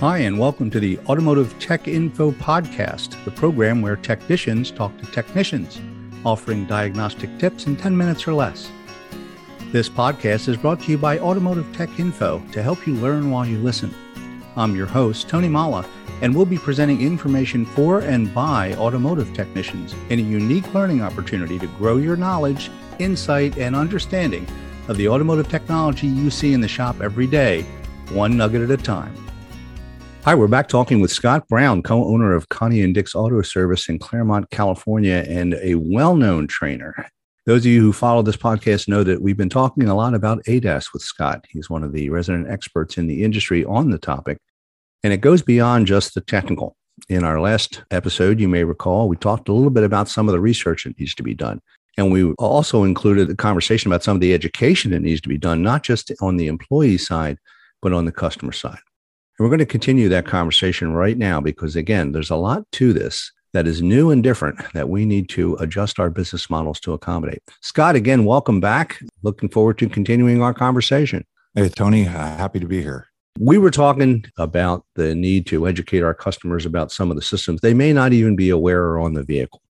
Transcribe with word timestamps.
Hi, 0.00 0.18
and 0.18 0.38
welcome 0.38 0.70
to 0.70 0.78
the 0.78 0.96
Automotive 1.08 1.58
Tech 1.58 1.88
Info 1.88 2.30
Podcast, 2.30 3.16
the 3.24 3.32
program 3.32 3.82
where 3.82 3.96
technicians 3.96 4.70
talk 4.70 4.96
to 4.98 5.06
technicians, 5.06 5.80
offering 6.24 6.66
diagnostic 6.66 7.36
tips 7.40 7.66
in 7.66 7.74
10 7.74 7.96
minutes 7.96 8.28
or 8.28 8.32
less. 8.32 8.70
This 9.72 9.88
podcast 9.88 10.46
is 10.46 10.56
brought 10.56 10.80
to 10.82 10.92
you 10.92 10.98
by 10.98 11.18
Automotive 11.18 11.66
Tech 11.74 11.98
Info 11.98 12.40
to 12.52 12.62
help 12.62 12.86
you 12.86 12.94
learn 12.94 13.32
while 13.32 13.44
you 13.44 13.58
listen. 13.58 13.92
I'm 14.54 14.76
your 14.76 14.86
host, 14.86 15.28
Tony 15.28 15.48
Molla, 15.48 15.84
and 16.22 16.32
we'll 16.32 16.46
be 16.46 16.58
presenting 16.58 17.00
information 17.00 17.66
for 17.66 17.98
and 17.98 18.32
by 18.32 18.74
automotive 18.74 19.34
technicians 19.34 19.96
in 20.10 20.20
a 20.20 20.22
unique 20.22 20.74
learning 20.74 21.02
opportunity 21.02 21.58
to 21.58 21.66
grow 21.76 21.96
your 21.96 22.14
knowledge, 22.14 22.70
insight, 23.00 23.58
and 23.58 23.74
understanding 23.74 24.46
of 24.86 24.96
the 24.96 25.08
automotive 25.08 25.48
technology 25.48 26.06
you 26.06 26.30
see 26.30 26.52
in 26.52 26.60
the 26.60 26.68
shop 26.68 27.00
every 27.00 27.26
day, 27.26 27.62
one 28.10 28.36
nugget 28.36 28.62
at 28.62 28.70
a 28.70 28.80
time. 28.80 29.12
Hi, 30.28 30.34
we're 30.34 30.46
back 30.46 30.68
talking 30.68 31.00
with 31.00 31.10
Scott 31.10 31.48
Brown, 31.48 31.82
co 31.82 32.04
owner 32.04 32.34
of 32.34 32.50
Connie 32.50 32.82
and 32.82 32.92
Dick's 32.92 33.14
Auto 33.14 33.40
Service 33.40 33.88
in 33.88 33.98
Claremont, 33.98 34.50
California, 34.50 35.24
and 35.26 35.54
a 35.62 35.76
well 35.76 36.16
known 36.16 36.46
trainer. 36.46 37.08
Those 37.46 37.62
of 37.62 37.72
you 37.72 37.80
who 37.80 37.94
follow 37.94 38.20
this 38.20 38.36
podcast 38.36 38.88
know 38.88 39.02
that 39.04 39.22
we've 39.22 39.38
been 39.38 39.48
talking 39.48 39.88
a 39.88 39.94
lot 39.94 40.12
about 40.12 40.44
ADAS 40.44 40.92
with 40.92 41.00
Scott. 41.00 41.46
He's 41.48 41.70
one 41.70 41.82
of 41.82 41.94
the 41.94 42.10
resident 42.10 42.50
experts 42.50 42.98
in 42.98 43.06
the 43.06 43.24
industry 43.24 43.64
on 43.64 43.88
the 43.88 43.96
topic, 43.96 44.36
and 45.02 45.14
it 45.14 45.22
goes 45.22 45.40
beyond 45.40 45.86
just 45.86 46.12
the 46.12 46.20
technical. 46.20 46.76
In 47.08 47.24
our 47.24 47.40
last 47.40 47.82
episode, 47.90 48.38
you 48.38 48.48
may 48.48 48.64
recall, 48.64 49.08
we 49.08 49.16
talked 49.16 49.48
a 49.48 49.54
little 49.54 49.70
bit 49.70 49.84
about 49.84 50.10
some 50.10 50.28
of 50.28 50.32
the 50.32 50.40
research 50.40 50.84
that 50.84 51.00
needs 51.00 51.14
to 51.14 51.22
be 51.22 51.32
done. 51.32 51.58
And 51.96 52.12
we 52.12 52.32
also 52.32 52.84
included 52.84 53.30
a 53.30 53.34
conversation 53.34 53.90
about 53.90 54.04
some 54.04 54.18
of 54.18 54.20
the 54.20 54.34
education 54.34 54.90
that 54.90 55.00
needs 55.00 55.22
to 55.22 55.28
be 55.30 55.38
done, 55.38 55.62
not 55.62 55.84
just 55.84 56.12
on 56.20 56.36
the 56.36 56.48
employee 56.48 56.98
side, 56.98 57.38
but 57.80 57.94
on 57.94 58.04
the 58.04 58.12
customer 58.12 58.52
side. 58.52 58.80
And 59.38 59.44
we're 59.44 59.50
going 59.50 59.58
to 59.60 59.66
continue 59.66 60.08
that 60.08 60.26
conversation 60.26 60.94
right 60.94 61.16
now 61.16 61.40
because, 61.40 61.76
again, 61.76 62.10
there's 62.10 62.30
a 62.30 62.36
lot 62.36 62.64
to 62.72 62.92
this 62.92 63.30
that 63.52 63.68
is 63.68 63.80
new 63.80 64.10
and 64.10 64.20
different 64.20 64.60
that 64.72 64.88
we 64.88 65.06
need 65.06 65.28
to 65.30 65.54
adjust 65.60 66.00
our 66.00 66.10
business 66.10 66.50
models 66.50 66.80
to 66.80 66.92
accommodate. 66.92 67.40
Scott, 67.60 67.94
again, 67.94 68.24
welcome 68.24 68.58
back. 68.58 68.98
Looking 69.22 69.48
forward 69.48 69.78
to 69.78 69.88
continuing 69.88 70.42
our 70.42 70.52
conversation. 70.52 71.24
Hey, 71.54 71.68
Tony, 71.68 72.06
uh, 72.06 72.10
happy 72.10 72.58
to 72.58 72.66
be 72.66 72.82
here. 72.82 73.06
We 73.38 73.58
were 73.58 73.70
talking 73.70 74.24
about 74.38 74.84
the 74.96 75.14
need 75.14 75.46
to 75.46 75.68
educate 75.68 76.02
our 76.02 76.14
customers 76.14 76.66
about 76.66 76.90
some 76.90 77.08
of 77.08 77.16
the 77.16 77.22
systems 77.22 77.60
they 77.60 77.74
may 77.74 77.92
not 77.92 78.12
even 78.12 78.34
be 78.34 78.50
aware 78.50 78.82
or 78.82 78.98
on 78.98 79.14
the 79.14 79.22
vehicle. 79.22 79.62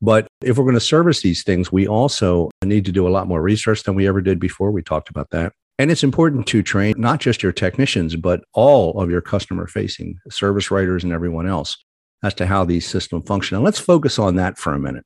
But 0.00 0.26
if 0.42 0.58
we're 0.58 0.64
going 0.64 0.74
to 0.74 0.80
service 0.80 1.22
these 1.22 1.44
things, 1.44 1.70
we 1.70 1.86
also 1.86 2.50
need 2.64 2.84
to 2.86 2.92
do 2.92 3.06
a 3.06 3.10
lot 3.10 3.28
more 3.28 3.40
research 3.40 3.84
than 3.84 3.94
we 3.94 4.08
ever 4.08 4.20
did 4.20 4.40
before. 4.40 4.72
We 4.72 4.82
talked 4.82 5.10
about 5.10 5.30
that. 5.30 5.52
And 5.78 5.90
it's 5.90 6.04
important 6.04 6.46
to 6.48 6.62
train 6.62 6.94
not 6.96 7.20
just 7.20 7.42
your 7.42 7.52
technicians, 7.52 8.14
but 8.16 8.44
all 8.52 9.00
of 9.00 9.10
your 9.10 9.20
customer 9.20 9.66
facing 9.66 10.18
service 10.30 10.70
writers 10.70 11.02
and 11.02 11.12
everyone 11.12 11.46
else 11.46 11.76
as 12.22 12.34
to 12.34 12.46
how 12.46 12.64
these 12.64 12.86
systems 12.86 13.26
function. 13.26 13.56
And 13.56 13.64
let's 13.64 13.78
focus 13.78 14.18
on 14.18 14.36
that 14.36 14.58
for 14.58 14.74
a 14.74 14.78
minute. 14.78 15.04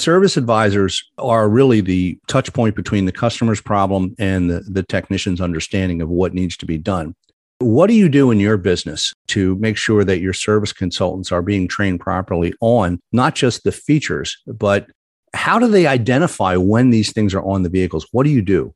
Service 0.00 0.36
advisors 0.36 1.02
are 1.18 1.48
really 1.48 1.80
the 1.80 2.18
touch 2.28 2.52
point 2.52 2.76
between 2.76 3.04
the 3.04 3.12
customer's 3.12 3.60
problem 3.60 4.14
and 4.18 4.48
the, 4.48 4.60
the 4.60 4.84
technician's 4.84 5.40
understanding 5.40 6.00
of 6.00 6.08
what 6.08 6.34
needs 6.34 6.56
to 6.58 6.66
be 6.66 6.78
done. 6.78 7.14
What 7.60 7.88
do 7.88 7.94
you 7.94 8.08
do 8.08 8.30
in 8.30 8.38
your 8.38 8.56
business 8.56 9.12
to 9.28 9.56
make 9.56 9.76
sure 9.76 10.04
that 10.04 10.20
your 10.20 10.32
service 10.32 10.72
consultants 10.72 11.32
are 11.32 11.42
being 11.42 11.66
trained 11.66 11.98
properly 11.98 12.54
on 12.60 13.00
not 13.10 13.34
just 13.34 13.64
the 13.64 13.72
features, 13.72 14.36
but 14.46 14.88
how 15.34 15.58
do 15.58 15.66
they 15.66 15.88
identify 15.88 16.54
when 16.56 16.90
these 16.90 17.12
things 17.12 17.34
are 17.34 17.42
on 17.42 17.64
the 17.64 17.68
vehicles? 17.68 18.06
What 18.12 18.22
do 18.22 18.30
you 18.30 18.42
do? 18.42 18.72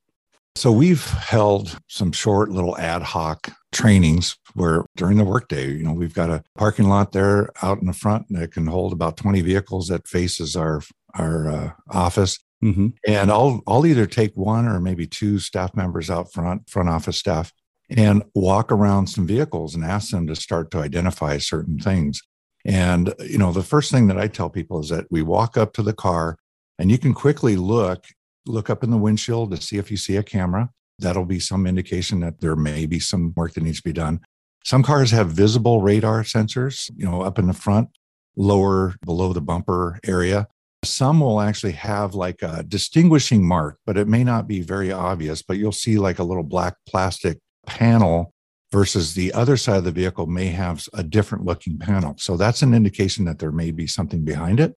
So 0.55 0.71
we've 0.71 1.05
held 1.05 1.79
some 1.89 2.13
short 2.13 2.51
little 2.51 2.77
ad 2.77 3.03
hoc 3.03 3.51
trainings 3.73 4.37
where 4.55 4.85
during 4.97 5.17
the 5.17 5.25
workday, 5.25 5.73
you 5.73 5.83
know, 5.83 5.95
we've 5.95 6.15
got 6.15 6.29
a 6.29 6.45
parking 6.57 6.89
lot 6.89 7.13
there 7.13 7.51
out 7.63 7.81
in 7.81 7.87
the 7.87 7.95
front 7.95 8.27
that 8.31 8.53
can 8.53 8.67
hold 8.67 8.93
about 8.93 9.17
20 9.17 9.41
vehicles 9.41 9.89
that 9.89 10.07
faces 10.07 10.55
our 10.55 10.83
our 11.15 11.49
uh, 11.49 11.71
office. 11.91 12.39
Mm-hmm. 12.63 12.89
And 13.07 13.31
I'll 13.31 13.63
I'll 13.67 13.87
either 13.87 14.07
take 14.07 14.37
one 14.37 14.69
or 14.69 14.79
maybe 14.79 15.07
two 15.07 15.39
staff 15.39 15.75
members 15.75 16.11
out 16.11 16.33
front, 16.33 16.69
front 16.69 16.89
office 16.89 17.19
staff, 17.19 17.53
and 17.89 18.23
walk 18.35 18.71
around 18.71 19.09
some 19.09 19.27
vehicles 19.27 19.75
and 19.75 19.85
ask 19.85 20.11
them 20.11 20.27
to 20.27 20.37
start 20.37 20.71
to 20.73 20.79
identify 20.79 21.39
certain 21.39 21.79
things. 21.79 22.21
And 22.65 23.15
you 23.21 23.39
know, 23.39 23.53
the 23.53 23.63
first 23.63 23.91
thing 23.91 24.07
that 24.09 24.19
I 24.19 24.29
tell 24.29 24.51
people 24.51 24.81
is 24.81 24.91
that 24.91 25.07
we 25.11 25.23
walk 25.23 25.57
up 25.57 25.73
to 25.75 25.83
the 25.83 25.95
car 25.95 26.37
and 26.79 26.91
you 26.91 26.99
can 26.99 27.15
quickly 27.15 27.57
look 27.57 28.05
look 28.47 28.71
up 28.71 28.83
in 28.83 28.91
the 28.91 28.97
windshield 28.97 29.51
to 29.51 29.61
see 29.61 29.79
if 29.79 29.91
you 29.91 29.97
see 29.97 30.17
a 30.17 30.23
camera. 30.23 30.71
That'll 30.99 31.25
be 31.25 31.41
some 31.41 31.67
indication 31.67 32.21
that 32.21 32.41
there 32.41 32.57
may 32.57 32.87
be 32.87 33.01
some 33.01 33.33
work 33.37 33.55
that 33.55 33.63
needs 33.63 33.79
to 33.79 33.89
be 33.89 33.93
done. 33.93 34.21
Some 34.65 34.83
cars 34.83 35.11
have 35.11 35.31
visible 35.31 35.81
radar 35.81 36.23
sensors, 36.23 36.91
you 36.97 37.05
know, 37.05 37.23
up 37.23 37.39
in 37.39 37.47
the 37.47 37.53
front, 37.53 37.89
lower 38.37 38.95
below 39.05 39.33
the 39.33 39.41
bumper 39.41 39.99
area. 40.05 40.47
Some 40.85 41.21
will 41.21 41.41
actually 41.41 41.73
have 41.73 42.15
like 42.15 42.43
a 42.43 42.63
distinguishing 42.63 43.47
mark, 43.47 43.79
but 43.87 43.97
it 43.97 44.09
may 44.09 44.25
not 44.25 44.47
be 44.47 44.61
very 44.61 44.93
obvious, 44.93 45.43
but 45.43 45.57
you'll 45.57 45.73
see 45.73 45.99
like 45.99 46.19
a 46.19 46.25
little 46.25 46.43
black 46.43 46.75
plastic 46.89 47.39
panel 47.67 48.33
versus 48.73 49.15
the 49.15 49.33
other 49.33 49.57
side 49.57 49.77
of 49.77 49.85
the 49.85 49.93
vehicle 49.93 50.27
may 50.27 50.47
have 50.47 50.85
a 50.95 51.03
different 51.03 51.45
looking 51.45 51.79
panel. 51.79 52.15
So 52.19 52.37
that's 52.37 52.63
an 52.63 52.75
indication 52.75 53.25
that 53.27 53.39
there 53.39 53.53
may 53.53 53.71
be 53.71 53.87
something 53.87 54.25
behind 54.25 54.61
it. 54.61 54.75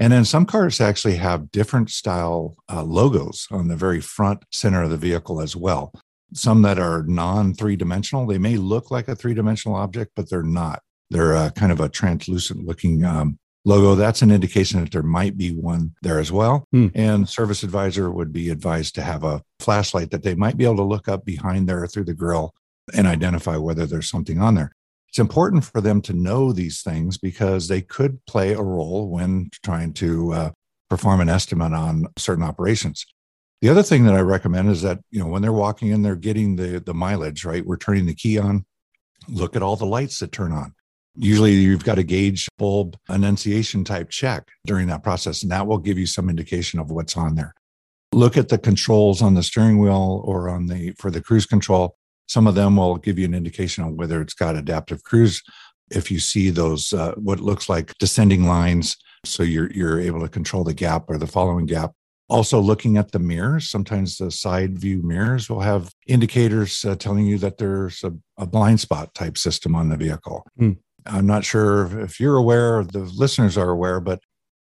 And 0.00 0.14
then 0.14 0.24
some 0.24 0.46
cars 0.46 0.80
actually 0.80 1.16
have 1.16 1.50
different 1.50 1.90
style 1.90 2.56
uh, 2.72 2.82
logos 2.82 3.46
on 3.50 3.68
the 3.68 3.76
very 3.76 4.00
front 4.00 4.44
center 4.50 4.82
of 4.82 4.90
the 4.90 4.96
vehicle 4.96 5.42
as 5.42 5.54
well. 5.54 5.92
Some 6.32 6.62
that 6.62 6.78
are 6.78 7.02
non 7.02 7.52
three 7.52 7.76
dimensional, 7.76 8.26
they 8.26 8.38
may 8.38 8.56
look 8.56 8.90
like 8.90 9.08
a 9.08 9.14
three 9.14 9.34
dimensional 9.34 9.76
object, 9.76 10.12
but 10.16 10.30
they're 10.30 10.42
not. 10.42 10.80
They're 11.10 11.36
uh, 11.36 11.50
kind 11.50 11.70
of 11.70 11.80
a 11.80 11.88
translucent 11.90 12.64
looking 12.64 13.04
um, 13.04 13.38
logo. 13.66 13.94
That's 13.94 14.22
an 14.22 14.30
indication 14.30 14.80
that 14.80 14.90
there 14.90 15.02
might 15.02 15.36
be 15.36 15.50
one 15.50 15.94
there 16.00 16.18
as 16.18 16.32
well. 16.32 16.64
Hmm. 16.70 16.86
And 16.94 17.28
service 17.28 17.62
advisor 17.62 18.10
would 18.10 18.32
be 18.32 18.48
advised 18.48 18.94
to 18.94 19.02
have 19.02 19.22
a 19.22 19.42
flashlight 19.58 20.12
that 20.12 20.22
they 20.22 20.34
might 20.34 20.56
be 20.56 20.64
able 20.64 20.76
to 20.76 20.82
look 20.82 21.08
up 21.08 21.26
behind 21.26 21.68
there 21.68 21.86
through 21.86 22.04
the 22.04 22.14
grill 22.14 22.54
and 22.94 23.06
identify 23.06 23.58
whether 23.58 23.84
there's 23.84 24.08
something 24.08 24.40
on 24.40 24.54
there 24.54 24.72
it's 25.10 25.18
important 25.18 25.64
for 25.64 25.80
them 25.80 26.00
to 26.02 26.12
know 26.12 26.52
these 26.52 26.82
things 26.82 27.18
because 27.18 27.66
they 27.66 27.80
could 27.82 28.24
play 28.26 28.52
a 28.52 28.62
role 28.62 29.08
when 29.08 29.50
trying 29.64 29.92
to 29.94 30.32
uh, 30.32 30.50
perform 30.88 31.20
an 31.20 31.28
estimate 31.28 31.72
on 31.72 32.06
certain 32.16 32.44
operations. 32.44 33.04
The 33.60 33.70
other 33.70 33.82
thing 33.82 34.04
that 34.04 34.14
I 34.14 34.20
recommend 34.20 34.70
is 34.70 34.82
that, 34.82 35.00
you 35.10 35.18
know, 35.18 35.26
when 35.26 35.42
they're 35.42 35.52
walking 35.52 35.88
in, 35.88 36.02
they're 36.02 36.14
getting 36.14 36.54
the, 36.54 36.78
the 36.78 36.94
mileage, 36.94 37.44
right? 37.44 37.66
We're 37.66 37.76
turning 37.76 38.06
the 38.06 38.14
key 38.14 38.38
on. 38.38 38.64
Look 39.28 39.56
at 39.56 39.62
all 39.62 39.74
the 39.74 39.84
lights 39.84 40.20
that 40.20 40.30
turn 40.30 40.52
on. 40.52 40.74
Usually 41.16 41.54
you've 41.54 41.84
got 41.84 41.98
a 41.98 42.04
gauge 42.04 42.48
bulb 42.56 42.96
annunciation 43.08 43.82
type 43.82 44.10
check 44.10 44.46
during 44.64 44.86
that 44.86 45.02
process, 45.02 45.42
and 45.42 45.50
that 45.50 45.66
will 45.66 45.78
give 45.78 45.98
you 45.98 46.06
some 46.06 46.30
indication 46.30 46.78
of 46.78 46.92
what's 46.92 47.16
on 47.16 47.34
there. 47.34 47.52
Look 48.12 48.36
at 48.36 48.48
the 48.48 48.58
controls 48.58 49.22
on 49.22 49.34
the 49.34 49.42
steering 49.42 49.80
wheel 49.80 50.22
or 50.24 50.48
on 50.48 50.68
the 50.68 50.92
for 50.98 51.10
the 51.10 51.20
cruise 51.20 51.46
control 51.46 51.96
some 52.30 52.46
of 52.46 52.54
them 52.54 52.76
will 52.76 52.96
give 52.96 53.18
you 53.18 53.24
an 53.24 53.34
indication 53.34 53.82
on 53.82 53.96
whether 53.96 54.20
it's 54.20 54.34
got 54.34 54.54
adaptive 54.54 55.02
cruise. 55.02 55.42
If 55.90 56.12
you 56.12 56.20
see 56.20 56.50
those, 56.50 56.92
uh, 56.92 57.14
what 57.16 57.40
looks 57.40 57.68
like 57.68 57.98
descending 57.98 58.44
lines, 58.44 58.96
so 59.24 59.42
you're 59.42 59.68
you're 59.72 60.00
able 60.00 60.20
to 60.20 60.28
control 60.28 60.62
the 60.62 60.72
gap 60.72 61.06
or 61.08 61.18
the 61.18 61.26
following 61.26 61.66
gap. 61.66 61.90
Also, 62.28 62.60
looking 62.60 62.96
at 62.96 63.10
the 63.10 63.18
mirrors, 63.18 63.68
sometimes 63.68 64.16
the 64.16 64.30
side 64.30 64.78
view 64.78 65.02
mirrors 65.02 65.50
will 65.50 65.60
have 65.60 65.92
indicators 66.06 66.84
uh, 66.84 66.94
telling 66.94 67.26
you 67.26 67.36
that 67.38 67.58
there's 67.58 68.04
a, 68.04 68.12
a, 68.38 68.46
blind 68.46 68.78
spot 68.78 69.12
type 69.14 69.36
system 69.36 69.74
on 69.74 69.88
the 69.88 69.96
vehicle. 69.96 70.46
Hmm. 70.56 70.74
I'm 71.06 71.26
not 71.26 71.44
sure 71.44 72.00
if 72.00 72.20
you're 72.20 72.36
aware, 72.36 72.84
the 72.84 73.00
listeners 73.00 73.58
are 73.58 73.70
aware, 73.70 73.98
but 73.98 74.20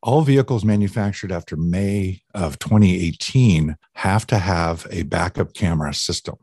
all 0.02 0.22
vehicles 0.22 0.64
manufactured 0.64 1.30
after 1.30 1.56
May 1.56 2.22
of 2.34 2.58
2018 2.58 3.76
have 3.94 4.26
to 4.26 4.38
have 4.38 4.88
a 4.90 5.04
backup 5.04 5.54
camera 5.54 5.94
system. 5.94 6.34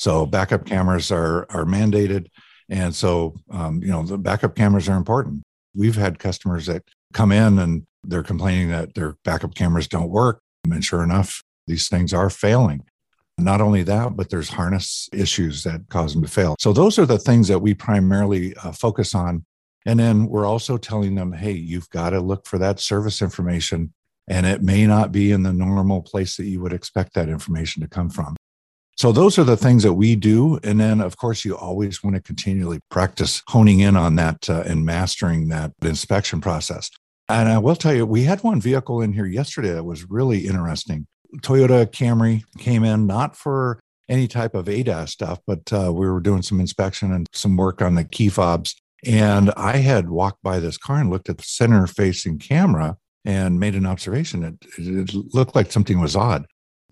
So 0.00 0.24
backup 0.24 0.64
cameras 0.64 1.12
are 1.12 1.40
are 1.50 1.66
mandated, 1.66 2.28
and 2.70 2.94
so 2.94 3.36
um, 3.50 3.82
you 3.82 3.90
know 3.90 4.02
the 4.02 4.16
backup 4.16 4.56
cameras 4.56 4.88
are 4.88 4.96
important. 4.96 5.42
We've 5.74 5.94
had 5.94 6.18
customers 6.18 6.64
that 6.64 6.84
come 7.12 7.30
in 7.32 7.58
and 7.58 7.86
they're 8.02 8.22
complaining 8.22 8.70
that 8.70 8.94
their 8.94 9.16
backup 9.26 9.54
cameras 9.54 9.86
don't 9.88 10.08
work, 10.08 10.40
and 10.64 10.82
sure 10.82 11.02
enough, 11.02 11.42
these 11.66 11.90
things 11.90 12.14
are 12.14 12.30
failing. 12.30 12.80
Not 13.36 13.60
only 13.60 13.82
that, 13.82 14.16
but 14.16 14.30
there's 14.30 14.48
harness 14.48 15.10
issues 15.12 15.64
that 15.64 15.82
cause 15.90 16.14
them 16.14 16.22
to 16.22 16.30
fail. 16.30 16.56
So 16.58 16.72
those 16.72 16.98
are 16.98 17.04
the 17.04 17.18
things 17.18 17.48
that 17.48 17.58
we 17.58 17.74
primarily 17.74 18.54
uh, 18.56 18.72
focus 18.72 19.14
on. 19.14 19.44
And 19.84 20.00
then 20.00 20.28
we're 20.28 20.46
also 20.46 20.78
telling 20.78 21.14
them, 21.14 21.32
hey, 21.32 21.52
you've 21.52 21.90
got 21.90 22.10
to 22.10 22.20
look 22.20 22.46
for 22.46 22.58
that 22.58 22.80
service 22.80 23.20
information. 23.20 23.92
And 24.28 24.46
it 24.46 24.62
may 24.62 24.86
not 24.86 25.12
be 25.12 25.30
in 25.30 25.42
the 25.42 25.52
normal 25.52 26.00
place 26.00 26.38
that 26.38 26.46
you 26.46 26.60
would 26.62 26.72
expect 26.72 27.12
that 27.14 27.28
information 27.28 27.82
to 27.82 27.88
come 27.88 28.08
from. 28.08 28.36
So 29.00 29.12
those 29.12 29.38
are 29.38 29.44
the 29.44 29.56
things 29.56 29.82
that 29.84 29.94
we 29.94 30.14
do. 30.14 30.60
And 30.62 30.78
then, 30.78 31.00
of 31.00 31.16
course, 31.16 31.42
you 31.42 31.56
always 31.56 32.04
want 32.04 32.16
to 32.16 32.20
continually 32.20 32.80
practice 32.90 33.42
honing 33.46 33.80
in 33.80 33.96
on 33.96 34.16
that 34.16 34.50
uh, 34.50 34.62
and 34.66 34.84
mastering 34.84 35.48
that 35.48 35.72
inspection 35.80 36.42
process. 36.42 36.90
And 37.26 37.48
I 37.48 37.56
will 37.56 37.76
tell 37.76 37.94
you, 37.94 38.04
we 38.04 38.24
had 38.24 38.44
one 38.44 38.60
vehicle 38.60 39.00
in 39.00 39.14
here 39.14 39.24
yesterday 39.24 39.72
that 39.72 39.84
was 39.84 40.10
really 40.10 40.40
interesting. 40.40 41.06
Toyota 41.36 41.86
Camry 41.86 42.44
came 42.58 42.84
in 42.84 43.06
not 43.06 43.36
for 43.36 43.80
any 44.10 44.28
type 44.28 44.54
of 44.54 44.66
ADAS 44.66 45.08
stuff, 45.08 45.38
but 45.46 45.72
uh, 45.72 45.90
we 45.90 46.06
were 46.06 46.20
doing 46.20 46.42
some 46.42 46.60
inspection 46.60 47.10
and 47.10 47.26
some 47.32 47.56
work 47.56 47.80
on 47.80 47.94
the 47.94 48.04
key 48.04 48.28
fobs. 48.28 48.76
And 49.06 49.50
I 49.56 49.78
had 49.78 50.10
walked 50.10 50.42
by 50.42 50.60
this 50.60 50.76
car 50.76 50.98
and 50.98 51.08
looked 51.08 51.30
at 51.30 51.38
the 51.38 51.44
center 51.44 51.86
facing 51.86 52.38
camera 52.38 52.98
and 53.24 53.58
made 53.58 53.76
an 53.76 53.86
observation. 53.86 54.44
It, 54.44 54.56
it 54.76 55.14
looked 55.32 55.54
like 55.56 55.72
something 55.72 56.00
was 56.00 56.16
odd. 56.16 56.44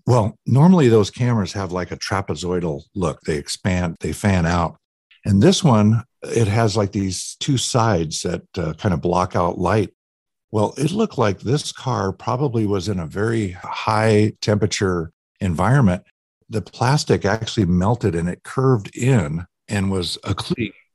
Well, 0.09 0.35
normally 0.47 0.87
those 0.87 1.11
cameras 1.11 1.53
have 1.53 1.71
like 1.71 1.91
a 1.91 1.95
trapezoidal 1.95 2.81
look, 2.95 3.21
they 3.21 3.37
expand, 3.37 3.95
they 3.99 4.11
fan 4.11 4.47
out. 4.47 4.75
And 5.23 5.39
this 5.39 5.63
one, 5.63 6.03
it 6.23 6.47
has 6.47 6.75
like 6.75 6.93
these 6.93 7.37
two 7.39 7.57
sides 7.57 8.23
that 8.23 8.41
uh, 8.57 8.73
kind 8.73 8.95
of 8.95 9.01
block 9.01 9.35
out 9.35 9.59
light. 9.59 9.93
Well, 10.49 10.73
it 10.77 10.89
looked 10.89 11.19
like 11.19 11.41
this 11.41 11.71
car 11.71 12.11
probably 12.11 12.65
was 12.65 12.89
in 12.89 12.97
a 12.97 13.05
very 13.05 13.51
high 13.51 14.33
temperature 14.41 15.11
environment 15.41 16.01
the 16.49 16.61
plastic 16.63 17.23
actually 17.23 17.67
melted 17.67 18.15
and 18.15 18.27
it 18.27 18.41
curved 18.41 18.95
in 18.97 19.45
and 19.67 19.91
was 19.91 20.17
a 20.23 20.35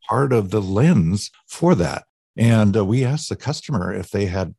part 0.09 0.33
of 0.33 0.51
the 0.51 0.61
lens 0.61 1.31
for 1.47 1.77
that. 1.77 2.03
And 2.37 2.77
uh, 2.77 2.85
we 2.85 3.05
asked 3.05 3.29
the 3.29 3.37
customer 3.37 3.95
if 3.95 4.11
they 4.11 4.27
had 4.27 4.57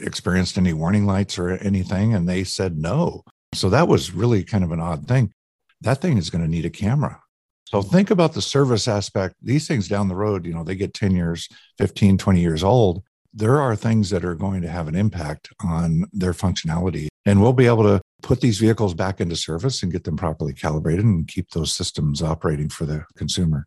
experienced 0.00 0.56
any 0.56 0.72
warning 0.72 1.06
lights 1.06 1.38
or 1.38 1.50
anything, 1.50 2.14
and 2.14 2.28
they 2.28 2.44
said 2.44 2.78
no. 2.78 3.24
So 3.54 3.70
that 3.70 3.88
was 3.88 4.12
really 4.12 4.44
kind 4.44 4.64
of 4.64 4.72
an 4.72 4.80
odd 4.80 5.06
thing. 5.06 5.32
That 5.80 6.00
thing 6.00 6.18
is 6.18 6.30
going 6.30 6.42
to 6.42 6.50
need 6.50 6.64
a 6.64 6.70
camera. 6.70 7.20
So 7.64 7.82
think 7.82 8.10
about 8.10 8.34
the 8.34 8.42
service 8.42 8.86
aspect. 8.86 9.34
These 9.42 9.66
things 9.66 9.88
down 9.88 10.08
the 10.08 10.14
road, 10.14 10.46
you 10.46 10.54
know, 10.54 10.62
they 10.62 10.76
get 10.76 10.94
10 10.94 11.16
years, 11.16 11.48
15, 11.78 12.16
20 12.16 12.40
years 12.40 12.62
old. 12.62 13.02
There 13.34 13.60
are 13.60 13.74
things 13.74 14.10
that 14.10 14.24
are 14.24 14.34
going 14.34 14.62
to 14.62 14.68
have 14.68 14.88
an 14.88 14.94
impact 14.94 15.48
on 15.62 16.04
their 16.12 16.32
functionality. 16.32 17.08
And 17.26 17.42
we'll 17.42 17.52
be 17.52 17.66
able 17.66 17.82
to 17.82 18.00
put 18.22 18.40
these 18.40 18.58
vehicles 18.58 18.94
back 18.94 19.20
into 19.20 19.36
service 19.36 19.82
and 19.82 19.92
get 19.92 20.04
them 20.04 20.16
properly 20.16 20.52
calibrated 20.52 21.04
and 21.04 21.26
keep 21.26 21.50
those 21.50 21.74
systems 21.74 22.22
operating 22.22 22.68
for 22.68 22.86
the 22.86 23.04
consumer. 23.16 23.66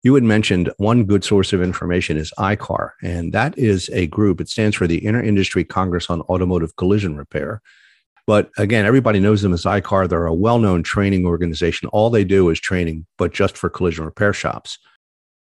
You 0.04 0.16
had 0.16 0.24
mentioned 0.24 0.72
one 0.78 1.04
good 1.04 1.24
source 1.24 1.54
of 1.54 1.62
information 1.62 2.18
is 2.18 2.34
ICAR, 2.40 2.92
and 3.04 3.34
that 3.34 3.56
is 3.58 3.88
a 3.94 4.08
group. 4.08 4.42
It 4.42 4.50
stands 4.50 4.76
for 4.76 4.88
the 4.88 5.06
Inter-Industry 5.06 5.64
Congress 5.64 6.10
on 6.10 6.22
Automotive 6.22 6.76
Collision 6.76 7.16
Repair. 7.16 7.62
But 8.26 8.50
again, 8.58 8.86
everybody 8.86 9.20
knows 9.20 9.44
them 9.44 9.54
as 9.54 9.64
ICAR. 9.64 10.10
They're 10.10 10.26
a 10.26 10.34
well 10.34 10.58
known 10.58 10.82
training 10.82 11.26
organization. 11.28 11.88
All 11.90 12.10
they 12.10 12.24
do 12.24 12.50
is 12.50 12.60
training, 12.60 13.06
but 13.18 13.32
just 13.32 13.58
for 13.58 13.70
collision 13.70 14.06
repair 14.06 14.34
shops. 14.34 14.80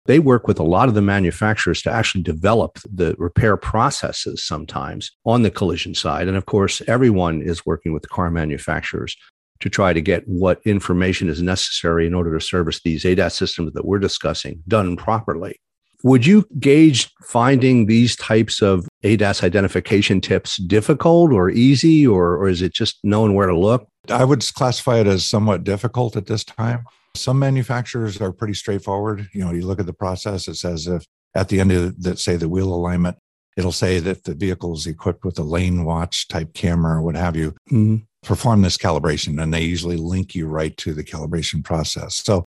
They 0.05 0.19
work 0.19 0.47
with 0.47 0.59
a 0.59 0.63
lot 0.63 0.89
of 0.89 0.95
the 0.95 1.01
manufacturers 1.01 1.81
to 1.83 1.91
actually 1.91 2.23
develop 2.23 2.77
the 2.83 3.15
repair 3.17 3.55
processes 3.55 4.45
sometimes 4.45 5.11
on 5.25 5.44
the 5.44 5.51
collision 5.51 5.95
side. 5.95 6.27
And 6.27 6.35
of 6.35 6.45
course, 6.45 6.81
everyone 6.88 7.41
is 7.41 7.65
working 7.65 7.94
with 7.94 8.09
car 8.09 8.29
manufacturers 8.29 9.15
to 9.63 9.69
try 9.69 9.94
to 9.94 10.01
get 10.01 10.27
what 10.27 10.60
information 10.65 11.30
is 11.30 11.42
necessary 11.42 12.06
in 12.06 12.13
order 12.13 12.38
to 12.38 12.45
service 12.45 12.81
these 12.83 13.06
ADAS 13.06 13.31
systems 13.31 13.71
that 13.71 13.86
we're 13.86 13.98
discussing 13.98 14.62
done 14.68 14.98
properly. 14.98 15.57
Would 16.04 16.25
you 16.25 16.45
gauge 16.60 17.10
finding 17.24 17.86
these 17.86 18.18
types 18.18 18.62
of 18.62 18.89
ADAS 19.06 19.42
identification 19.42 20.19
tips 20.19 20.57
difficult 20.57 21.31
or 21.31 21.50
easy, 21.50 22.06
or, 22.06 22.36
or 22.36 22.50
is 22.50 22.62
it 22.62 22.74
just 22.74 23.00
knowing 23.06 23.36
where 23.36 23.48
to 23.48 23.57
look? 23.57 23.88
I 24.10 24.25
would 24.25 24.44
classify 24.54 24.98
it 24.98 25.07
as 25.07 25.24
somewhat 25.24 25.63
difficult 25.63 26.18
at 26.18 26.25
this 26.25 26.44
time. 26.44 26.83
Some 27.15 27.39
manufacturers 27.39 28.19
are 28.19 28.33
pretty 28.33 28.56
straightforward. 28.56 29.30
You 29.33 29.45
know, 29.45 29.54
you 29.54 29.65
look 29.65 29.80
at 29.80 29.86
the 29.86 29.94
process, 29.94 30.50
it 30.50 30.56
says 30.56 30.88
if 30.88 31.06
at 31.36 31.48
the 31.48 31.62
end 31.62 31.71
of 31.71 32.04
that, 32.04 32.19
say 32.19 32.36
the 32.36 32.50
wheel 32.50 32.74
alignment, 32.74 33.15
it'll 33.57 33.71
say 33.71 34.00
that 34.00 34.23
the 34.23 34.33
vehicle 34.33 34.73
is 34.73 34.88
equipped 34.88 35.25
with 35.25 35.38
a 35.39 35.44
lane 35.44 35.85
watch 35.85 36.27
type 36.27 36.53
camera 36.53 36.97
or 36.97 37.01
what 37.01 37.15
have 37.15 37.35
you. 37.35 37.51
Mm-hmm. 37.71 37.97
Perform 38.23 38.61
this 38.61 38.77
calibration, 38.77 39.41
and 39.41 39.53
they 39.53 39.61
usually 39.61 39.97
link 39.97 40.33
you 40.33 40.47
right 40.47 40.75
to 40.77 40.94
the 40.94 41.03
calibration 41.03 41.63
process. 41.63 42.15
So, 42.15 42.45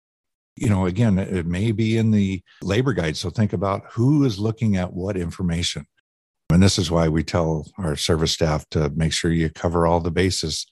you 0.54 0.68
know, 0.68 0.84
again, 0.84 1.18
it 1.18 1.46
may 1.46 1.72
be 1.72 1.96
in 1.96 2.10
the 2.10 2.42
labor 2.60 2.92
guide. 2.92 3.16
So 3.16 3.30
think 3.30 3.54
about 3.54 3.84
who 3.90 4.24
is 4.24 4.38
looking 4.38 4.76
at 4.76 4.92
what 4.92 5.16
information. 5.16 5.86
And 6.50 6.62
this 6.62 6.78
is 6.78 6.90
why 6.90 7.08
we 7.08 7.24
tell 7.24 7.66
our 7.78 7.96
service 7.96 8.32
staff 8.32 8.68
to 8.70 8.90
make 8.90 9.14
sure 9.14 9.32
you 9.32 9.48
cover 9.48 9.86
all 9.86 10.00
the 10.00 10.10
bases. 10.10 10.66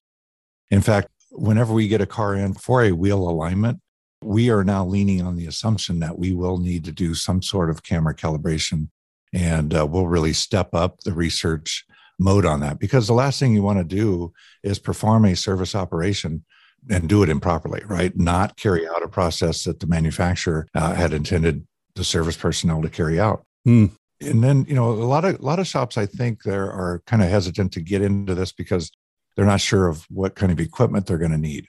In 0.70 0.82
fact, 0.82 1.08
whenever 1.30 1.72
we 1.72 1.88
get 1.88 2.02
a 2.02 2.06
car 2.06 2.34
in 2.34 2.52
for 2.52 2.82
a 2.82 2.92
wheel 2.92 3.26
alignment, 3.26 3.80
we 4.22 4.50
are 4.50 4.64
now 4.64 4.84
leaning 4.84 5.22
on 5.22 5.36
the 5.36 5.46
assumption 5.46 6.00
that 6.00 6.18
we 6.18 6.34
will 6.34 6.58
need 6.58 6.84
to 6.84 6.92
do 6.92 7.14
some 7.14 7.40
sort 7.40 7.70
of 7.70 7.82
camera 7.82 8.14
calibration 8.14 8.88
and 9.32 9.74
uh, 9.74 9.86
we'll 9.86 10.06
really 10.06 10.32
step 10.32 10.74
up 10.74 11.00
the 11.00 11.12
research 11.12 11.84
mode 12.18 12.44
on 12.44 12.60
that 12.60 12.78
because 12.78 13.06
the 13.06 13.14
last 13.14 13.40
thing 13.40 13.54
you 13.54 13.62
want 13.62 13.78
to 13.78 13.84
do 13.84 14.32
is 14.62 14.78
perform 14.78 15.24
a 15.24 15.34
service 15.34 15.74
operation 15.74 16.44
and 16.88 17.08
do 17.08 17.22
it 17.22 17.28
improperly, 17.28 17.82
right? 17.86 18.16
Not 18.16 18.56
carry 18.56 18.88
out 18.88 19.02
a 19.02 19.08
process 19.08 19.64
that 19.64 19.80
the 19.80 19.86
manufacturer 19.86 20.66
uh, 20.74 20.94
had 20.94 21.12
intended 21.12 21.66
the 21.94 22.04
service 22.04 22.36
personnel 22.36 22.82
to 22.82 22.88
carry 22.88 23.18
out. 23.20 23.44
Mm. 23.66 23.92
And 24.20 24.44
then, 24.44 24.66
you 24.68 24.74
know, 24.74 24.90
a 24.90 24.92
lot 24.92 25.24
of 25.24 25.40
a 25.40 25.42
lot 25.42 25.58
of 25.58 25.66
shops, 25.66 25.96
I 25.96 26.06
think, 26.06 26.42
there 26.42 26.70
are 26.70 27.02
kind 27.06 27.22
of 27.22 27.30
hesitant 27.30 27.72
to 27.72 27.80
get 27.80 28.02
into 28.02 28.34
this 28.34 28.52
because 28.52 28.90
they're 29.34 29.46
not 29.46 29.60
sure 29.60 29.88
of 29.88 30.04
what 30.10 30.34
kind 30.34 30.52
of 30.52 30.60
equipment 30.60 31.06
they're 31.06 31.18
going 31.18 31.30
to 31.30 31.38
need. 31.38 31.66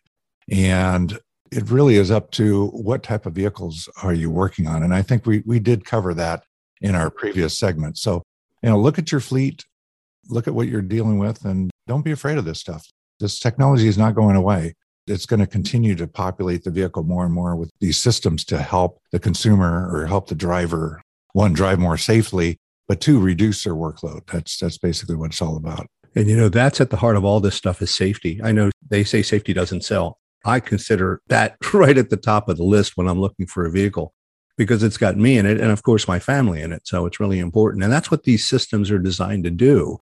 And 0.50 1.18
it 1.52 1.70
really 1.70 1.96
is 1.96 2.12
up 2.12 2.32
to 2.32 2.68
what 2.68 3.04
type 3.04 3.26
of 3.26 3.34
vehicles 3.34 3.90
are 4.04 4.14
you 4.14 4.30
working 4.30 4.68
on. 4.68 4.84
And 4.84 4.94
I 4.94 5.02
think 5.02 5.26
we, 5.26 5.44
we 5.46 5.60
did 5.60 5.86
cover 5.86 6.14
that 6.14 6.44
in 6.82 6.96
our 6.96 7.10
previous 7.10 7.58
segment. 7.58 7.98
So, 7.98 8.24
you 8.62 8.70
know, 8.70 8.80
look 8.80 9.00
at 9.00 9.12
your 9.12 9.22
fleet, 9.22 9.66
look 10.30 10.48
at 10.48 10.54
what 10.54 10.68
you're 10.68 10.82
dealing 10.82 11.20
with, 11.20 11.46
and 11.46 11.72
don't 11.88 12.04
be 12.04 12.12
afraid 12.12 12.38
of 12.38 12.46
this 12.46 12.60
stuff. 12.60 12.88
This 13.20 13.40
technology 13.40 13.88
is 13.88 13.98
not 13.98 14.16
going 14.16 14.36
away. 14.36 14.74
It's 15.08 15.26
going 15.26 15.40
to 15.40 15.48
continue 15.48 15.96
to 15.96 16.08
populate 16.08 16.64
the 16.64 16.72
vehicle 16.72 17.04
more 17.04 17.26
and 17.26 17.34
more 17.34 17.56
with 17.56 17.70
these 17.80 17.98
systems 17.98 18.44
to 18.46 18.62
help 18.62 19.00
the 19.12 19.20
consumer 19.20 19.90
or 19.92 20.06
help 20.06 20.28
the 20.28 20.36
driver, 20.36 21.02
one, 21.34 21.54
drive 21.54 21.80
more 21.80 21.98
safely, 21.98 22.58
but 22.88 23.02
two, 23.02 23.20
reduce 23.20 23.64
their 23.64 23.74
workload. 23.74 24.22
That's 24.32 24.58
that's 24.58 24.78
basically 24.78 25.16
what 25.16 25.32
it's 25.32 25.42
all 25.42 25.58
about. 25.58 25.88
And 26.16 26.28
you 26.28 26.36
know, 26.36 26.50
that's 26.50 26.82
at 26.82 26.90
the 26.90 26.98
heart 26.98 27.16
of 27.16 27.24
all 27.24 27.40
this 27.40 27.56
stuff 27.56 27.82
is 27.82 27.92
safety. 27.92 28.40
I 28.44 28.52
know 28.52 28.70
they 28.90 29.04
say 29.04 29.22
safety 29.22 29.54
doesn't 29.54 29.84
sell. 29.84 30.20
I 30.46 30.60
consider 30.60 31.22
that 31.28 31.56
right 31.74 31.98
at 31.98 32.10
the 32.10 32.18
top 32.18 32.50
of 32.50 32.58
the 32.58 32.64
list 32.64 32.94
when 32.96 33.08
I'm 33.08 33.20
looking 33.20 33.48
for 33.48 33.66
a 33.66 33.72
vehicle 33.72 34.14
because 34.62 34.84
it's 34.84 34.98
got 34.98 35.18
me 35.18 35.40
in 35.40 35.48
it 35.48 35.60
and 35.60 35.72
of 35.72 35.82
course 35.82 36.08
my 36.08 36.20
family 36.20 36.62
in 36.62 36.72
it. 36.72 36.84
So 36.86 37.08
it's 37.08 37.20
really 37.20 37.40
important. 37.40 37.84
And 37.84 37.92
that's 37.92 38.12
what 38.12 38.26
these 38.26 38.46
systems 38.46 38.92
are 38.92 39.00
designed 39.00 39.44
to 39.46 39.50
do 39.50 40.00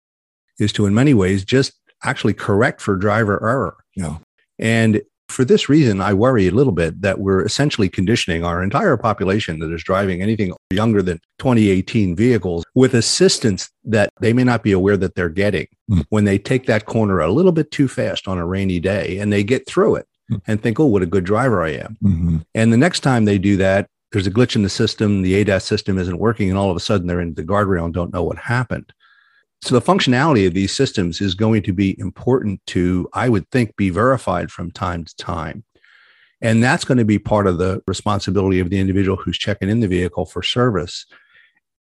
is 0.60 0.74
to 0.74 0.86
in 0.86 0.94
many 0.94 1.14
ways 1.14 1.46
just 1.46 1.80
actually 2.04 2.34
correct 2.34 2.82
for 2.82 2.98
driver 2.98 3.42
error. 3.42 3.78
Know. 3.96 4.20
And 4.60 5.02
for 5.30 5.46
this 5.46 5.70
reason, 5.70 6.02
I 6.02 6.14
worry 6.14 6.50
a 6.50 6.52
little 6.52 6.74
bit 6.74 7.02
that 7.04 7.20
we're 7.20 7.46
essentially 7.46 7.88
conditioning 7.88 8.44
our 8.44 8.62
entire 8.62 8.98
population 8.98 9.60
that 9.60 9.72
is 9.72 9.82
driving 9.82 10.22
anything 10.22 10.52
younger 10.72 11.02
than 11.02 11.22
2018 11.38 12.18
vehicles 12.18 12.66
with 12.76 12.94
assistance 12.94 13.70
that 13.86 14.10
they 14.20 14.34
may 14.34 14.44
not 14.44 14.62
be 14.62 14.74
aware 14.74 14.98
that 14.98 15.16
they're 15.16 15.30
getting 15.30 15.68
mm. 15.90 16.04
when 16.10 16.26
they 16.26 16.38
take 16.38 16.66
that 16.66 16.86
corner 16.86 17.22
a 17.22 17.32
little 17.32 17.54
bit 17.54 17.72
too 17.72 17.88
fast 17.88 18.28
on 18.28 18.38
a 18.38 18.46
rainy 18.46 18.82
day 18.82 19.20
and 19.20 19.32
they 19.32 19.42
get 19.42 19.66
through 19.66 19.96
it 19.96 20.08
mm. 20.30 20.42
and 20.48 20.62
think, 20.62 20.82
oh, 20.82 20.86
what 20.86 21.02
a 21.02 21.06
good 21.06 21.24
driver 21.24 21.64
I 21.64 21.70
am. 21.70 21.98
Mm-hmm. 22.04 22.38
And 22.56 22.74
the 22.74 22.78
next 22.78 23.00
time 23.02 23.24
they 23.24 23.38
do 23.38 23.56
that, 23.58 23.88
there's 24.12 24.28
a 24.28 24.32
glitch 24.32 24.56
in 24.56 24.64
the 24.64 24.70
system, 24.70 25.22
the 25.22 25.44
ADAS 25.44 25.64
system 25.64 25.98
isn't 25.98 26.20
working, 26.20 26.50
and 26.50 26.58
all 26.58 26.72
of 26.72 26.78
a 26.78 26.80
sudden 26.80 27.08
they're 27.08 27.22
in 27.22 27.36
the 27.36 27.44
guardrail 27.44 27.86
and 27.86 27.94
don't 27.94 28.14
know 28.14 28.24
what 28.24 28.38
happened. 28.38 28.94
So 29.62 29.76
the 29.78 29.86
functionality 29.86 30.48
of 30.48 30.54
these 30.54 30.76
systems 30.76 31.22
is 31.22 31.36
going 31.36 31.64
to 31.64 31.74
be 31.74 32.00
important 32.00 32.66
to, 32.68 33.10
I 33.14 33.30
would 33.30 33.50
think, 33.52 33.76
be 33.76 33.90
verified 33.90 34.52
from 34.52 34.72
time 34.72 35.04
to 35.04 35.16
time. 35.18 35.64
And 36.42 36.64
that's 36.64 36.86
going 36.86 36.98
to 36.98 37.06
be 37.06 37.20
part 37.20 37.46
of 37.46 37.58
the 37.58 37.84
responsibility 37.86 38.62
of 38.62 38.70
the 38.70 38.80
individual 38.80 39.18
who's 39.18 39.38
checking 39.38 39.70
in 39.70 39.82
the 39.82 39.88
vehicle 39.88 40.26
for 40.26 40.42
service 40.42 41.06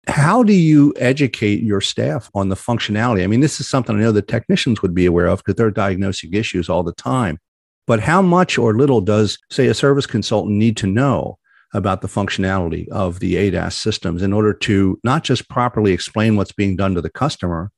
How 0.09 0.43
do 0.43 0.53
you 0.53 0.95
educate 0.97 1.63
your 1.63 1.81
staff 1.81 2.31
on 2.35 2.49
the 2.49 2.57
functionality? 2.57 3.23
I 3.23 3.27
mean, 3.27 3.41
this 3.41 3.61
is 3.61 3.69
something 3.69 3.97
I 3.97 4.01
know 4.01 4.13
the 4.13 4.23
technicians 4.23 4.83
would 4.83 4.95
be 4.95 5.07
aware 5.07 5.27
of 5.27 5.39
because 5.39 5.57
they're 5.57 5.71
diagnosing 5.71 6.33
issues 6.35 6.69
all 6.69 6.83
the 6.83 6.95
time. 6.95 7.39
But 7.87 8.01
how 8.01 8.23
much 8.23 8.59
or 8.59 8.75
little 8.75 9.01
does, 9.01 9.39
say, 9.51 9.67
a 9.67 9.75
service 9.75 10.07
consultant 10.07 10.57
need 10.57 10.77
to 10.79 10.87
know 10.87 11.39
about 11.73 12.01
the 12.01 12.09
functionality 12.09 12.89
of 12.89 13.21
the 13.21 13.37
ADAS 13.37 13.75
systems 13.75 14.23
in 14.23 14.33
order 14.33 14.53
to 14.53 14.99
not 15.05 15.25
just 15.25 15.49
properly 15.49 15.93
explain 15.93 16.37
what's 16.37 16.53
being 16.53 16.77
done 16.77 16.95
to 16.95 17.01
the 17.01 17.11
customer, 17.11 17.71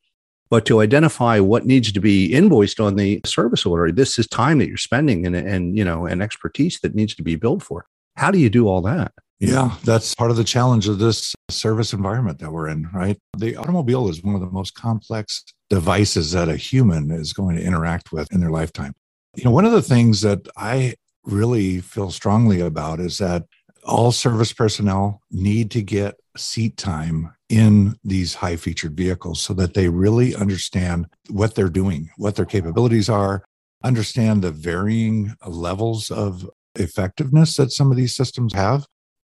but 0.51 0.67
to 0.67 0.81
identify 0.81 1.41
what 1.41 1.65
needs 1.67 1.91
to 1.93 2.01
be 2.01 2.27
invoiced 2.27 2.79
on 2.79 2.97
the 2.97 3.21
service 3.25 3.65
order. 3.65 3.91
This 3.91 4.19
is 4.19 4.27
time 4.27 4.59
that 4.59 4.69
you're 4.69 4.77
spending 4.77 5.27
and, 5.27 5.35
and 5.35 5.77
you 5.77 5.85
know, 5.85 6.07
and 6.07 6.23
expertise 6.23 6.79
that 6.81 6.95
needs 6.95 7.15
to 7.15 7.23
be 7.23 7.37
billed 7.37 7.63
for. 7.63 7.87
How 8.17 8.31
do 8.31 8.39
you 8.39 8.51
do 8.51 8.69
all 8.69 8.83
that? 8.83 9.13
Yeah, 9.41 9.75
that's 9.83 10.15
part 10.15 10.31
of 10.31 10.37
the 10.37 10.45
challenge 10.45 10.87
of 10.87 10.99
this 10.99 11.35
service 11.51 11.93
environment 11.93 12.39
that 12.39 12.53
we're 12.53 12.69
in, 12.69 12.89
right? 12.95 13.19
The 13.37 13.57
automobile 13.57 14.09
is 14.09 14.23
one 14.23 14.37
of 14.37 14.41
the 14.41 14.51
most 14.51 14.75
complex 14.75 15.43
devices 15.69 16.31
that 16.31 16.49
a 16.49 16.57
human 16.57 17.11
is 17.11 17.33
going 17.33 17.57
to 17.57 17.63
interact 17.63 18.13
with 18.13 18.33
in 18.33 18.41
their 18.41 18.51
lifetime. 18.51 18.93
You 19.35 19.45
know, 19.45 19.51
one 19.51 19.65
of 19.65 19.73
the 19.73 19.83
things 19.83 20.21
that 20.21 20.47
I 20.57 20.95
really 21.25 21.81
feel 21.81 22.11
strongly 22.11 22.61
about 22.61 23.01
is 23.01 23.19
that 23.19 23.47
all 23.85 24.13
service 24.13 24.53
personnel 24.53 25.21
need 25.31 25.71
to 25.73 25.83
get 25.83 26.15
seat 26.37 26.77
time 26.77 27.35
in 27.49 27.97
these 28.05 28.35
high 28.35 28.57
featured 28.57 28.97
vehicles 28.97 29.41
so 29.41 29.53
that 29.55 29.75
they 29.75 29.89
really 29.89 30.35
understand 30.35 31.07
what 31.29 31.55
they're 31.55 31.69
doing, 31.69 32.11
what 32.17 32.37
their 32.37 32.47
capabilities 32.47 33.09
are, 33.09 33.45
understand 33.85 34.43
the 34.43 34.51
varying 34.51 35.35
levels 35.47 36.11
of 36.11 36.49
effectiveness 36.77 37.57
that 37.57 37.73
some 37.73 37.91
of 37.91 37.97
these 37.97 38.15
systems 38.15 38.55
have. 38.55 38.87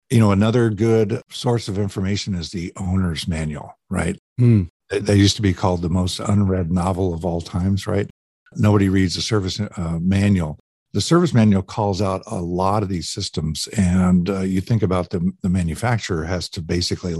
You 0.09 0.19
know, 0.19 0.31
another 0.31 0.69
good 0.69 1.21
source 1.29 1.67
of 1.67 1.79
information 1.79 2.35
is 2.35 2.51
the 2.51 2.71
owner's 2.77 3.27
manual, 3.27 3.73
right? 3.89 4.17
Mm. 4.39 4.69
They 4.89 5.15
used 5.15 5.35
to 5.37 5.41
be 5.41 5.53
called 5.53 5.81
the 5.81 5.89
most 5.89 6.19
unread 6.19 6.71
novel 6.71 7.13
of 7.13 7.25
all 7.25 7.41
times, 7.41 7.87
right? 7.87 8.09
Nobody 8.55 8.89
reads 8.89 9.15
the 9.15 9.21
service 9.21 9.59
uh, 9.59 9.99
manual 9.99 10.59
the 10.93 11.01
service 11.01 11.33
manual 11.33 11.63
calls 11.63 12.01
out 12.01 12.21
a 12.27 12.39
lot 12.39 12.83
of 12.83 12.89
these 12.89 13.09
systems 13.09 13.67
and 13.69 14.29
uh, 14.29 14.41
you 14.41 14.61
think 14.61 14.83
about 14.83 15.09
the, 15.09 15.31
the 15.41 15.49
manufacturer 15.49 16.23
has 16.23 16.47
to 16.49 16.61
basically 16.61 17.15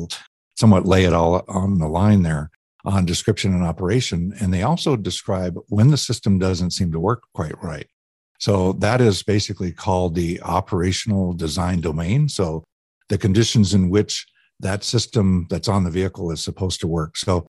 somewhat 0.55 0.85
lay 0.85 1.05
it 1.05 1.13
all 1.13 1.43
on 1.47 1.79
the 1.79 1.87
line 1.87 2.21
there 2.21 2.51
on 2.85 3.05
description 3.05 3.53
and 3.53 3.63
operation 3.63 4.33
and 4.39 4.53
they 4.53 4.61
also 4.61 4.95
describe 4.95 5.57
when 5.69 5.89
the 5.89 5.97
system 5.97 6.37
doesn't 6.37 6.71
seem 6.71 6.91
to 6.91 6.99
work 6.99 7.23
quite 7.33 7.61
right. 7.63 7.87
So 8.39 8.73
that 8.73 8.99
is 8.99 9.23
basically 9.23 9.71
called 9.71 10.15
the 10.15 10.41
operational 10.41 11.33
design 11.33 11.81
domain 11.81 12.29
so 12.29 12.63
the 13.09 13.17
conditions 13.17 13.73
in 13.73 13.89
which 13.89 14.27
that 14.59 14.83
system 14.83 15.47
that's 15.49 15.67
on 15.67 15.83
the 15.83 15.91
vehicle 15.91 16.31
is 16.31 16.43
supposed 16.43 16.79
to 16.81 16.87
work. 16.87 17.17
So 17.17 17.47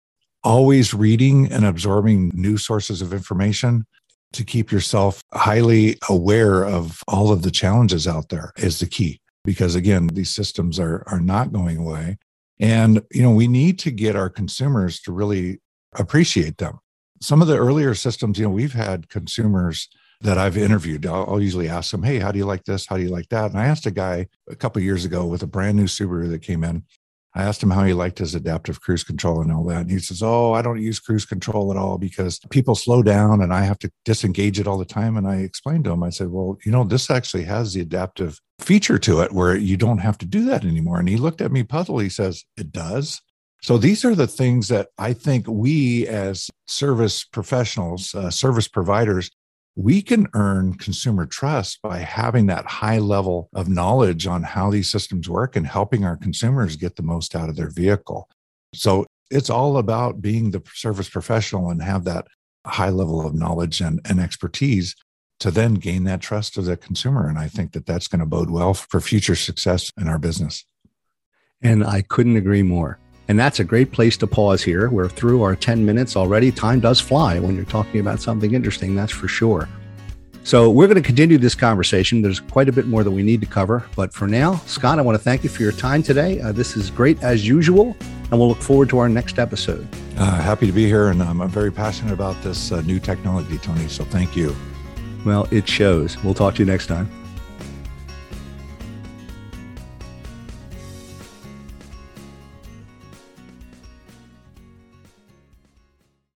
always 0.44 0.94
reading 0.94 1.50
and 1.52 1.64
absorbing 1.64 2.30
new 2.34 2.56
sources 2.56 3.02
of 3.02 3.12
information 3.12 3.86
to 4.32 4.44
keep 4.44 4.70
yourself 4.70 5.22
highly 5.32 5.96
aware 6.08 6.64
of 6.64 7.02
all 7.08 7.32
of 7.32 7.42
the 7.42 7.50
challenges 7.50 8.06
out 8.06 8.28
there 8.28 8.52
is 8.56 8.78
the 8.78 8.86
key 8.86 9.20
because 9.44 9.74
again 9.74 10.08
these 10.08 10.30
systems 10.30 10.78
are 10.78 11.02
are 11.06 11.20
not 11.20 11.52
going 11.52 11.78
away 11.78 12.18
and 12.60 13.02
you 13.12 13.22
know 13.22 13.30
we 13.30 13.48
need 13.48 13.78
to 13.78 13.90
get 13.90 14.16
our 14.16 14.28
consumers 14.28 15.00
to 15.00 15.12
really 15.12 15.60
appreciate 15.94 16.58
them 16.58 16.78
some 17.20 17.40
of 17.40 17.48
the 17.48 17.56
earlier 17.56 17.94
systems 17.94 18.38
you 18.38 18.44
know 18.44 18.50
we've 18.50 18.74
had 18.74 19.08
consumers 19.08 19.88
that 20.20 20.38
I've 20.38 20.56
interviewed, 20.56 21.06
I'll, 21.06 21.26
I'll, 21.28 21.40
usually 21.40 21.68
ask 21.68 21.92
them, 21.92 22.02
Hey, 22.02 22.18
how 22.18 22.32
do 22.32 22.38
you 22.38 22.44
like 22.44 22.64
this? 22.64 22.86
How 22.86 22.96
do 22.96 23.02
you 23.02 23.08
like 23.08 23.28
that? 23.28 23.50
And 23.50 23.60
I 23.60 23.66
asked 23.66 23.86
a 23.86 23.90
guy 23.90 24.26
a 24.48 24.56
couple 24.56 24.82
years 24.82 25.04
ago 25.04 25.26
with 25.26 25.42
a 25.42 25.46
brand 25.46 25.76
new 25.76 25.84
Subaru 25.84 26.28
that 26.30 26.42
came 26.42 26.64
in. 26.64 26.84
I 27.38 27.44
asked 27.44 27.62
him 27.62 27.70
how 27.70 27.84
he 27.84 27.92
liked 27.92 28.18
his 28.18 28.34
adaptive 28.34 28.80
cruise 28.80 29.04
control 29.04 29.40
and 29.40 29.52
all 29.52 29.62
that. 29.66 29.82
And 29.82 29.90
he 29.92 30.00
says, 30.00 30.24
Oh, 30.24 30.54
I 30.54 30.60
don't 30.60 30.82
use 30.82 30.98
cruise 30.98 31.24
control 31.24 31.70
at 31.70 31.76
all 31.76 31.96
because 31.96 32.40
people 32.50 32.74
slow 32.74 33.00
down 33.00 33.40
and 33.40 33.54
I 33.54 33.62
have 33.62 33.78
to 33.78 33.92
disengage 34.04 34.58
it 34.58 34.66
all 34.66 34.76
the 34.76 34.84
time. 34.84 35.16
And 35.16 35.28
I 35.28 35.36
explained 35.36 35.84
to 35.84 35.92
him, 35.92 36.02
I 36.02 36.10
said, 36.10 36.30
Well, 36.30 36.58
you 36.66 36.72
know, 36.72 36.82
this 36.82 37.10
actually 37.10 37.44
has 37.44 37.72
the 37.72 37.80
adaptive 37.80 38.40
feature 38.58 38.98
to 38.98 39.20
it 39.20 39.30
where 39.30 39.56
you 39.56 39.76
don't 39.76 39.98
have 39.98 40.18
to 40.18 40.26
do 40.26 40.46
that 40.46 40.64
anymore. 40.64 40.98
And 40.98 41.08
he 41.08 41.16
looked 41.16 41.40
at 41.40 41.52
me 41.52 41.62
puzzled. 41.62 42.02
He 42.02 42.08
says, 42.08 42.44
It 42.56 42.72
does. 42.72 43.22
So 43.62 43.78
these 43.78 44.04
are 44.04 44.16
the 44.16 44.26
things 44.26 44.66
that 44.68 44.88
I 44.98 45.12
think 45.12 45.46
we 45.46 46.08
as 46.08 46.50
service 46.66 47.24
professionals, 47.24 48.16
uh, 48.16 48.30
service 48.30 48.66
providers, 48.66 49.30
we 49.78 50.02
can 50.02 50.26
earn 50.34 50.74
consumer 50.74 51.24
trust 51.24 51.80
by 51.82 51.98
having 51.98 52.46
that 52.46 52.66
high 52.66 52.98
level 52.98 53.48
of 53.54 53.68
knowledge 53.68 54.26
on 54.26 54.42
how 54.42 54.70
these 54.70 54.90
systems 54.90 55.28
work 55.28 55.54
and 55.54 55.68
helping 55.68 56.04
our 56.04 56.16
consumers 56.16 56.74
get 56.74 56.96
the 56.96 57.02
most 57.02 57.36
out 57.36 57.48
of 57.48 57.54
their 57.54 57.70
vehicle. 57.70 58.28
So 58.74 59.06
it's 59.30 59.48
all 59.48 59.76
about 59.76 60.20
being 60.20 60.50
the 60.50 60.60
service 60.74 61.08
professional 61.08 61.70
and 61.70 61.80
have 61.80 62.02
that 62.04 62.26
high 62.66 62.88
level 62.88 63.24
of 63.24 63.36
knowledge 63.36 63.80
and, 63.80 64.00
and 64.04 64.18
expertise 64.18 64.96
to 65.38 65.52
then 65.52 65.74
gain 65.74 66.02
that 66.04 66.20
trust 66.20 66.56
of 66.56 66.64
the 66.64 66.76
consumer. 66.76 67.28
And 67.28 67.38
I 67.38 67.46
think 67.46 67.70
that 67.74 67.86
that's 67.86 68.08
going 68.08 68.18
to 68.18 68.26
bode 68.26 68.50
well 68.50 68.74
for 68.74 69.00
future 69.00 69.36
success 69.36 69.92
in 69.96 70.08
our 70.08 70.18
business. 70.18 70.64
And 71.62 71.84
I 71.84 72.02
couldn't 72.02 72.36
agree 72.36 72.64
more. 72.64 72.98
And 73.28 73.38
that's 73.38 73.60
a 73.60 73.64
great 73.64 73.92
place 73.92 74.16
to 74.18 74.26
pause 74.26 74.62
here. 74.62 74.88
We're 74.88 75.08
through 75.08 75.42
our 75.42 75.54
10 75.54 75.84
minutes 75.84 76.16
already. 76.16 76.50
Time 76.50 76.80
does 76.80 77.00
fly 77.00 77.38
when 77.38 77.54
you're 77.54 77.66
talking 77.66 78.00
about 78.00 78.20
something 78.20 78.54
interesting, 78.54 78.94
that's 78.94 79.12
for 79.12 79.28
sure. 79.28 79.68
So 80.44 80.70
we're 80.70 80.86
going 80.86 80.96
to 80.96 81.06
continue 81.06 81.36
this 81.36 81.54
conversation. 81.54 82.22
There's 82.22 82.40
quite 82.40 82.70
a 82.70 82.72
bit 82.72 82.86
more 82.86 83.04
that 83.04 83.10
we 83.10 83.22
need 83.22 83.42
to 83.42 83.46
cover. 83.46 83.84
But 83.94 84.14
for 84.14 84.26
now, 84.26 84.54
Scott, 84.64 84.98
I 84.98 85.02
want 85.02 85.18
to 85.18 85.22
thank 85.22 85.44
you 85.44 85.50
for 85.50 85.62
your 85.62 85.72
time 85.72 86.02
today. 86.02 86.40
Uh, 86.40 86.52
this 86.52 86.74
is 86.74 86.90
great 86.90 87.22
as 87.22 87.46
usual. 87.46 87.94
And 88.30 88.40
we'll 88.40 88.48
look 88.48 88.62
forward 88.62 88.88
to 88.88 88.98
our 88.98 89.10
next 89.10 89.38
episode. 89.38 89.86
Uh, 90.16 90.40
happy 90.40 90.66
to 90.66 90.72
be 90.72 90.86
here. 90.86 91.08
And 91.08 91.20
um, 91.20 91.42
I'm 91.42 91.50
very 91.50 91.70
passionate 91.70 92.14
about 92.14 92.42
this 92.42 92.72
uh, 92.72 92.80
new 92.80 92.98
technology, 92.98 93.58
Tony. 93.58 93.88
So 93.88 94.04
thank 94.04 94.36
you. 94.36 94.56
Well, 95.26 95.46
it 95.50 95.68
shows. 95.68 96.16
We'll 96.24 96.32
talk 96.32 96.54
to 96.54 96.60
you 96.60 96.66
next 96.66 96.86
time. 96.86 97.17